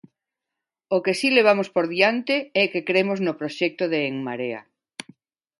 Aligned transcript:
O 0.95 0.97
que 1.05 1.13
si 1.19 1.27
levamos 1.37 1.67
por 1.75 1.85
diante 1.93 2.35
é 2.61 2.63
que 2.71 2.85
cremos 2.89 3.19
no 3.25 3.37
proxecto 3.39 3.83
de 3.91 3.99
En 4.09 4.15
Marea. 4.27 4.61